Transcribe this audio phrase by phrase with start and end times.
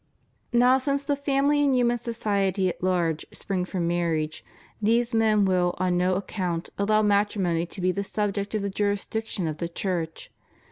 [0.51, 4.43] Now since the family and human society at large spring from marriage,
[4.81, 8.69] these men will on no account allow matri mony to be the subject of the
[8.71, 10.31] jurisdiction of the Church.